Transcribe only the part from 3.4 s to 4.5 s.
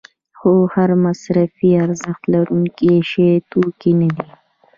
توکی نه دی.